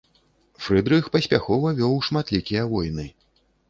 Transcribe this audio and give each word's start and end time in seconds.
Фрыдрых 0.67 1.11
паспяхова 1.17 1.77
вёў 1.83 1.97
шматлікія 2.11 2.69
войны. 2.77 3.11